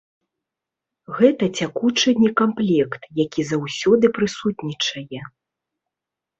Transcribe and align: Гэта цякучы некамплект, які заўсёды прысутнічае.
Гэта 1.17 1.49
цякучы 1.59 2.09
некамплект, 2.23 3.01
які 3.23 3.41
заўсёды 3.53 4.13
прысутнічае. 4.19 5.21